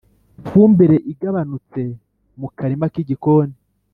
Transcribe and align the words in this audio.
ifumbire 0.39 0.97
igabanutse 1.11 1.81
mu 2.39 2.47
karima 2.57 2.85
k’igikoni, 2.93 3.55